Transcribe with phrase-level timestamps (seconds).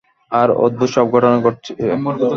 [0.31, 1.71] আর উদ্ভুট সব ঘটনা ঘটছে।